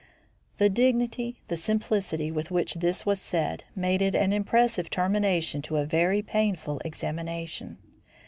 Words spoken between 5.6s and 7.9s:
to a very painful examination.